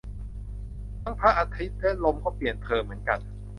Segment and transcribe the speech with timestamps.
[1.03, 3.19] ทั้งพระอาทิตย์และลมก็เปลี่ยนเธอเหมือนกัน